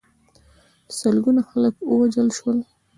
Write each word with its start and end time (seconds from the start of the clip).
سلګونه 0.99 1.41
خلک 1.49 1.75
ووژل 1.89 2.29
شول. 2.37 2.57